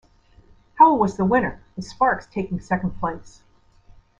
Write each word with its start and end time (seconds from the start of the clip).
Howell 0.79 0.97
was 0.97 1.15
the 1.15 1.25
winner, 1.25 1.61
with 1.75 1.85
Sparks 1.85 2.25
taking 2.25 2.59
second 2.59 2.97
place. 2.99 3.43